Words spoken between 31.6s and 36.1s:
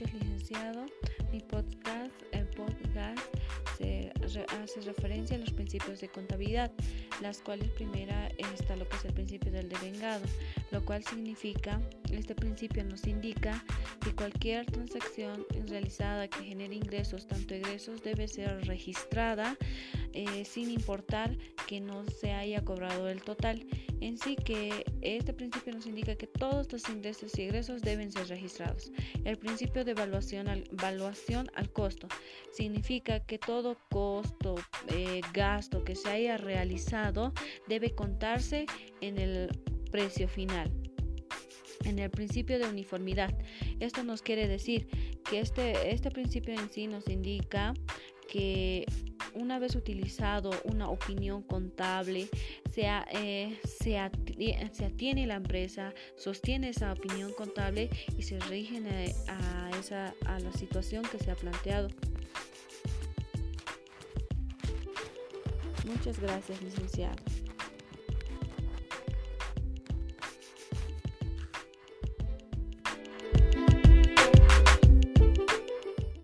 costo significa que todo costo, eh, gasto que se